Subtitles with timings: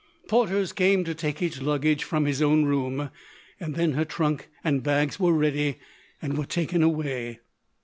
[0.27, 3.11] Porters came to take his luggage from his own room;
[3.59, 5.77] and then her trunk and bags were ready,
[6.23, 7.39] and were taken away.